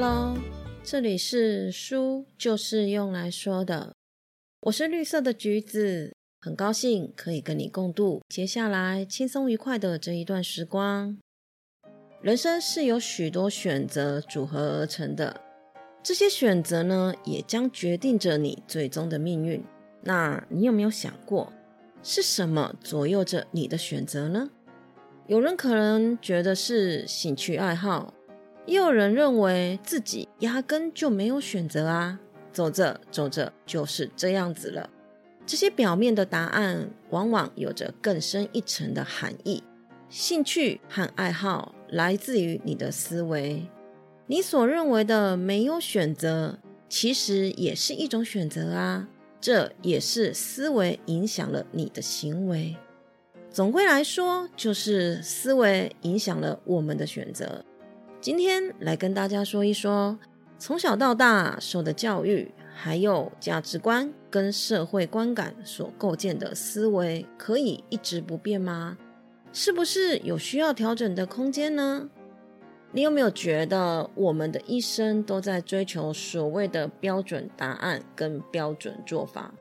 [0.00, 0.34] 喽，
[0.82, 3.94] 这里是书就是用来说的，
[4.62, 11.18] 我是绿色的橘子，很高兴可以跟你共度接下来轻松愉快的这一段时光。
[12.22, 15.38] 人生是由许多选择组合而成的，
[16.02, 19.62] 这些选择呢，也将决定着你最终的命运。
[20.00, 21.52] 那你有没有想过，
[22.02, 24.48] 是什么左右着你的选择呢？
[25.26, 28.14] 有人可能觉得是兴趣爱好。
[28.70, 32.20] 也有人认为自己压根就没有选择啊，
[32.52, 34.88] 走着走着就是这样子了。
[35.44, 39.64] 这些表面的答案，往往有着更深一层的含义。
[40.08, 43.66] 兴趣和爱好来自于你的思维，
[44.28, 49.08] 你所认为的没有选择，其实也是一种选择啊。
[49.40, 52.76] 这也是思维影响了你的行为。
[53.50, 57.64] 总归来说，就是思维影响了我们的选择。
[58.20, 60.18] 今天来跟大家说一说，
[60.58, 68.98] 从小到大受的教育，还有价值观跟社会观感所构建的思维，可以一直不变吗？
[69.54, 72.10] 是不是有需要调整的空间呢？
[72.92, 79.54] 你有没有觉得我们的一生都在追求所谓的标准答案跟标准做法？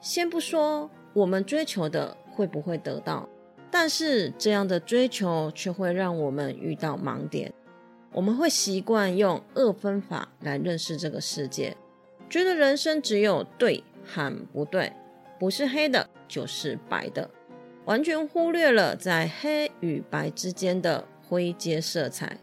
[0.00, 3.28] 先不说我们追求的会不会得到，
[3.70, 7.52] 但是这样的追求却会让我们遇到盲点。
[8.12, 11.76] 我们会习惯用二分法来认识这个世界，
[12.28, 14.92] 觉得人生只有对和不对，
[15.38, 17.30] 不是黑的，就是白的，
[17.84, 22.36] 完全忽略了在黑与白之间的灰阶色彩。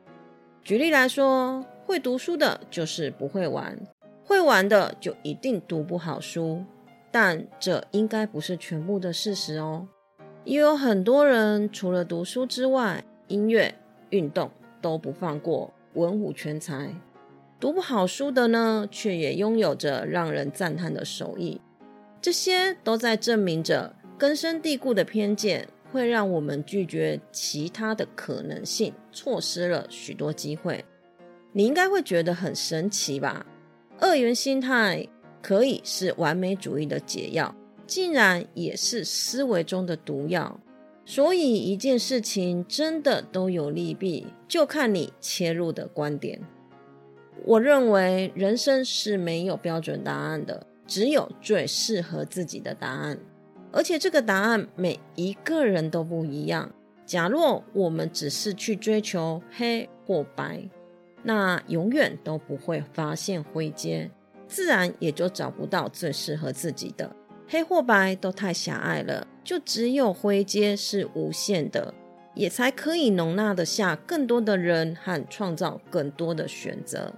[0.63, 3.77] 举例来说，会读书的就是不会玩，
[4.23, 6.63] 会玩的就一定读不好书，
[7.11, 9.85] 但这应该不是全部的事实哦。
[10.45, 13.75] 也有很多人除了读书之外，音乐、
[14.11, 14.49] 运动。
[14.87, 16.95] 都不放过，文武全才。
[17.59, 21.59] 读不好书的呢，却也拥有着让人赞叹的手艺。
[22.21, 30.85] 这些都在证明着根深蒂固的偏见，会让我们拒绝其他的可能性，错失了许多机会。
[31.51, 33.45] 你应该会觉得很神奇吧？
[33.99, 35.05] 二元心态
[35.41, 37.53] 可以是完美主义的解药，
[37.85, 40.57] 竟然也是思维中的毒药。
[41.05, 46.41] 所以，一件事情真的都有利弊，就看你切入的观点。
[47.45, 53.17] 我认为人生是没有标准答案的，只有最适合自己的答案。
[53.71, 56.71] 而且，这个答案每一个人都不一样。
[57.05, 60.67] 假若我们只是去追求黑或白，
[61.23, 64.09] 那永远都不会发现灰阶，
[64.47, 67.15] 自然也就找不到最适合自己的。
[67.47, 71.93] 黑或白都太狭隘了，就只有灰阶是无限的，
[72.37, 77.11] 也才可以容纳得下更多的人和创造更多的选择。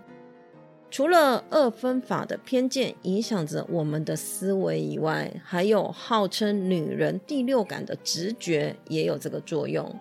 [0.89, 9.95] 除了二分法的偏见影响着我们的思维以外，还有号称女人第六感的直觉也有这个作用。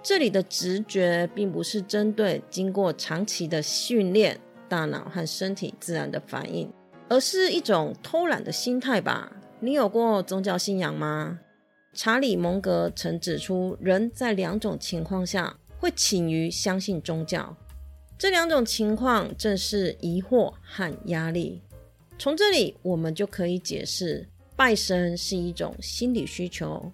[0.00, 4.38] 这里的直觉并不是针对经过长期的训练
[4.68, 6.72] 大脑和身体自然的反应，
[7.08, 9.32] 而是一种偷懒的心态吧。
[9.58, 11.40] 你有过宗教信仰吗？
[11.94, 17.54] 查理·蒙格曾指出，人在两种情况下会倾于相信宗教，
[18.16, 21.60] 这两种情况正是疑惑和压力。
[22.18, 24.26] 从这里，我们就可以解释，
[24.56, 26.90] 拜神是一种心理需求，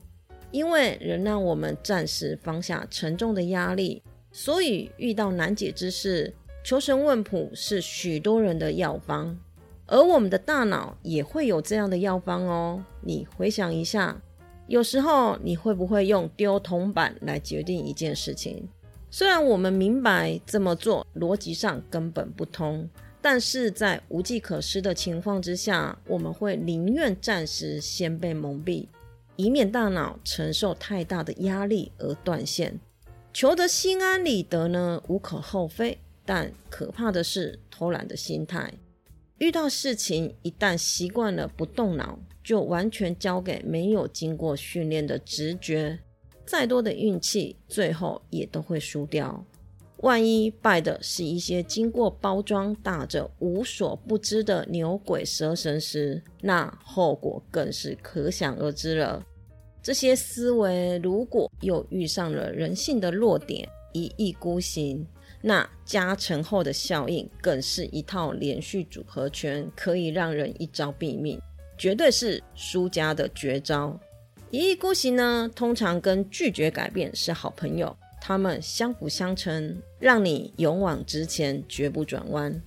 [0.51, 9.39] 因为人让我们暂时放下沉重的压力，所以遇到难解之事，求神问卜是许多人的药方。
[9.87, 12.85] 而我们的大脑也会有这样的药方哦。
[13.01, 14.21] 你回想一下，
[14.69, 18.69] 有时候你会不会用丢铜板来决定一件事情？
[19.11, 22.87] 虽然我们明白这么做逻辑上根本不通，
[23.23, 28.87] 但是在无计可施的情况之下，我们会宁愿暂时先被蒙蔽，
[29.37, 32.79] 以免大脑承受太大的压力而断线。
[33.33, 38.71] 求得心安理得呢，无可厚非，但可怕的是偷懒的心态。
[39.39, 45.99] 遇到事情，一旦习惯了不动脑，就完全交给没有经过训练的直觉，
[46.45, 49.45] 再多的运气，最后也都会输掉。
[49.99, 59.25] 万一败的是一些经过包装、打着无所不知的牛鬼蛇神时，那后果更是可想而知了。
[59.83, 65.07] 这些思维如果又遇上了人性的弱点，一意孤行。
[65.41, 71.41] 那加成后的效应更是一套连续组合拳，可以让人一招毙命，
[71.77, 73.99] 绝对是输家的绝招。
[74.51, 82.61] 一意孤行呢，通常跟拒绝改变是好朋友，他们相辅相成，让你勇往直前，绝不转弯。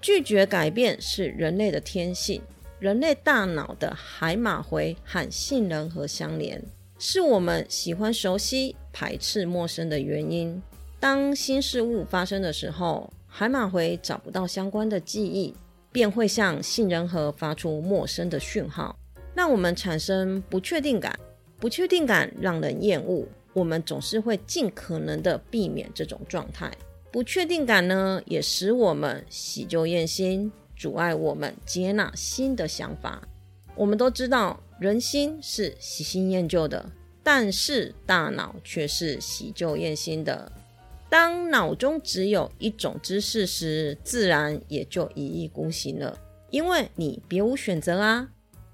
[0.00, 2.40] 拒绝改变是人类的天性。
[2.80, 6.62] 人类大脑的海马回和杏仁核相连，
[6.98, 10.60] 是我们喜欢熟悉、排斥陌生的原因。
[11.04, 15.54] 当新事物发生的时候，海马回找不到相关的记忆，
[15.92, 18.98] 便会向杏仁核发出陌生的讯号，
[19.34, 21.14] 让我们产生不确定感。
[21.60, 26.72] 不确定感让人厌恶，我们总是会尽可能的避免这种状态。
[27.12, 30.50] 不确定感呢，也使我们喜旧厌新。
[30.74, 33.20] 阻碍我们接纳新的想法。
[33.74, 36.90] 我们都知道，人心是喜新厌旧的，
[37.22, 40.50] 但是大脑却是喜旧厌新的。
[41.14, 46.18] 当脑中只有一种知识时，自然也就一意孤行了，
[46.50, 48.30] 因为你别无选择啊。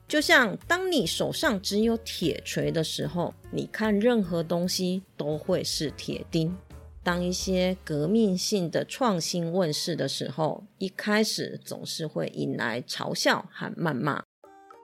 [0.08, 6.56] 就像当你手上只有铁锤的时候，你看任何东西都会是铁钉。
[7.02, 14.22] 当一些革命性的创新问世的时候，一开始总是会引来嘲笑和谩骂。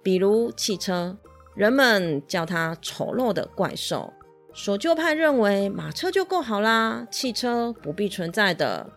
[0.04, 1.16] 比如汽车，
[1.54, 4.12] 人们叫它丑陋的怪兽；
[4.56, 8.90] 守旧派认为马车就够好啦，汽车不必存在的。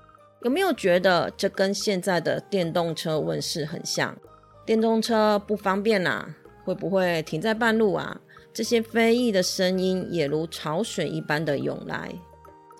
[0.43, 4.17] 有没有觉得这跟现在的电动车问世很像？
[4.65, 6.33] 电动车不方便啊，
[6.63, 8.21] 会不会停在半路啊？
[8.53, 12.09] 这些非议的声音也如潮水一般的涌来。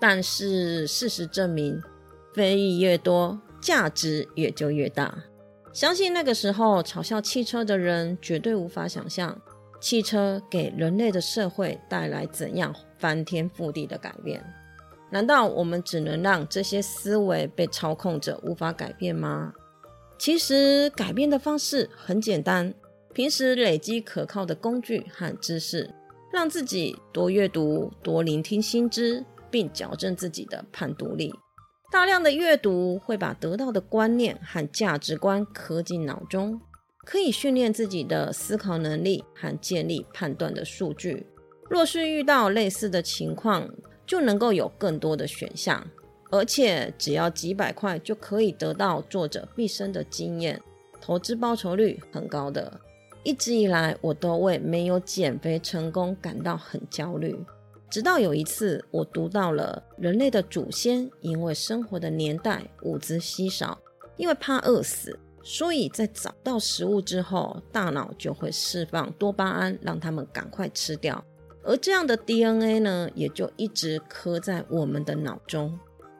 [0.00, 1.78] 但是事实证明，
[2.32, 5.24] 非议越多，价值也就越大。
[5.74, 9.38] 相信那个时候嘲笑汽车的人，绝对无法想象
[9.80, 14.44] 汽车给人类的社会带来怎样翻天覆地的改变。
[15.10, 19.52] 难道我们只能让这些思维被操控着，无法改变吗？
[20.18, 22.74] 其实改变的方式很简单，
[23.14, 25.92] 平时累积可靠的工具和知识，
[26.32, 29.24] 让自己多阅读，多聆听新知。
[29.50, 31.34] 并矫正自己的判读力。
[31.90, 36.60] 大量的阅读会把得到的观念和价值观刻进脑中，
[37.06, 41.26] 可以训练自己的思考能力和建立判断的数据。
[41.68, 43.68] 若是遇到类似的情况，
[44.06, 45.86] 就能够有更多的选项，
[46.30, 50.60] 而且只要几百块就可以得到作者毕生的经验，
[51.00, 52.80] 投资报酬率很高的。
[53.22, 57.38] 一直以来，我都为没有减肥成功感到很焦虑。
[57.90, 63.78] 直到有一次，我读到了人类的祖先因为生活的年代物资稀少，
[64.16, 71.24] 因为怕饿死，所以在找到食物之后，大脑就会释放多巴胺，让他们赶快吃掉。
[71.62, 75.78] 而这样的 DNA 呢，也就一直刻在我们的脑中。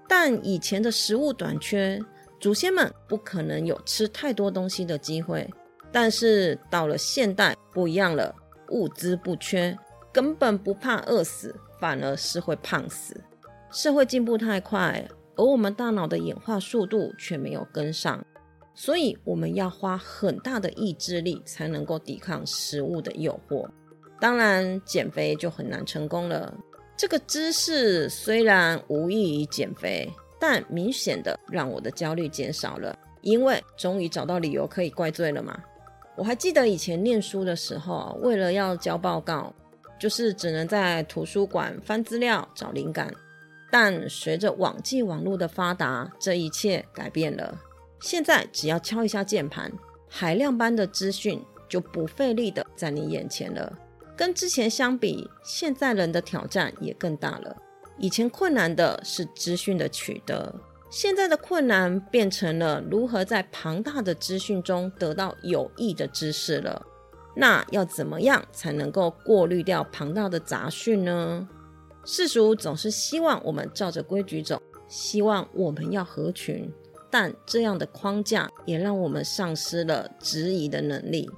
[0.08, 2.00] 但以前的食物短缺，
[2.40, 5.48] 祖先们不可能有吃太多东西的机会。
[5.92, 8.34] 但是到了现代，不一样了，
[8.70, 9.76] 物资不缺。
[10.12, 13.20] 根本不怕饿死，反而是会胖死。
[13.70, 18.24] 社会进步太快，而我们大脑的演化速度却没有跟上，
[18.82, 23.68] 所以我们要花很大的意志力才能够抵抗食物的诱惑。
[24.18, 26.50] 当然，减肥就很难成功了。
[26.96, 30.10] 这个知识虽然无异于减肥，
[30.40, 35.62] 但明显的让我的焦虑减少了，因为终于找到理由可以怪罪了嘛。
[36.16, 39.54] 我还记得以前念书的时候，为了要交报告。
[39.98, 43.12] 就是只能在图书馆翻资料找灵感，
[43.70, 47.54] 但随着网际网络的发达，这一切改变了。
[48.00, 49.70] 现在只要敲一下键盘，
[50.08, 53.78] 海量般的资讯就不费力的在你眼前了。
[54.16, 57.56] 跟之前相比，现在人的挑战也更大了。
[57.98, 60.54] 以前困难的是资讯的取得，
[60.90, 66.86] 现在的困难变成了如何在庞大的资讯中得到有益的知识了。
[67.36, 71.46] 那要怎么样才能够过滤掉庞大的杂讯呢？
[72.04, 76.70] 世俗总是希望我们照着规矩走，希望我们要合群，
[77.10, 81.28] 但这样的框架也让我们丧失了质疑的能力。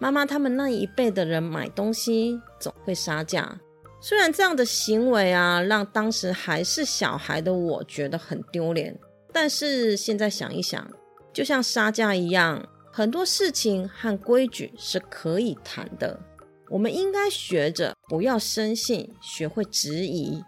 [0.00, 3.60] 妈妈他们那一辈的人买东西总会杀价，
[4.00, 8.96] 虽然这样的行为啊，让当时还是小孩的我觉得很丢脸，
[9.32, 10.88] 但是现在想一想，
[11.32, 12.68] 就像杀价一样。
[12.90, 16.18] 很多事情和规矩是可以谈的，
[16.68, 20.42] 我们应该学着不要生信，学会质疑。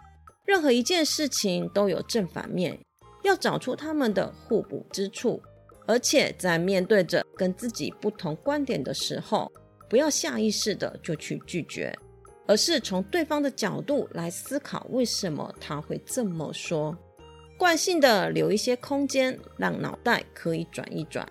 [0.45, 2.81] 任何一件事情都有正反面，
[3.23, 5.41] 要找出他们的互补之处。
[5.87, 9.51] 而且在面对着跟自己不同观点的时候，
[9.89, 11.93] 不要下意识的就去拒绝，
[12.47, 16.97] 而是从对方的角度来思考为什么他会这么说，
[17.59, 21.27] 惯性的留一些空间，让脑袋可以转一转。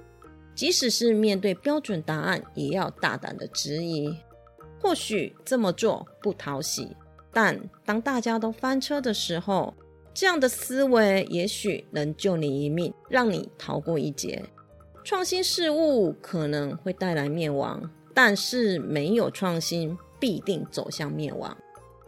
[0.54, 4.14] 即使是面对标准答案，也要大胆的质疑。
[4.82, 6.98] 或许这么做不讨喜，
[7.32, 9.74] 但当大家都翻车的时候，
[10.20, 14.44] 这样的思维也许能救你一命，让你逃过一劫。
[15.02, 21.58] 创新事物可能会带来灭亡，但是没有创新必定走向灭亡。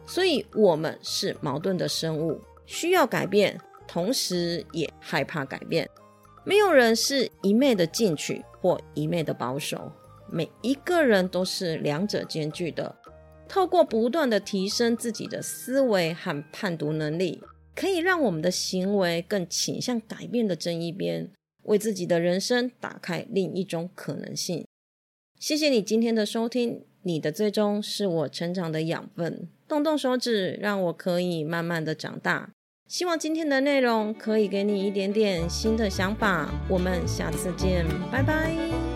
[0.06, 5.90] 所以，我们是矛盾的生物，需要改变，同时也害怕改变。
[6.44, 9.90] 没有人是一昧的进取或一昧的保守，
[10.30, 12.94] 每一个人都是两者兼具的。
[13.48, 17.42] 透过不断的提升自己的思维和判读能力，
[17.76, 21.30] 可以让我们的行为更倾向改变的这一边，
[21.64, 24.66] 为自己的人生打开另一种可能性。
[25.40, 29.48] 谢谢你今天的收听，你的最终是我成长的养分。
[29.68, 32.52] 动动手指，让我可以慢慢的长大。
[32.88, 36.54] 希望今天的内容可以给你一点点新的想法。
[36.70, 38.91] 我们下次见，拜拜。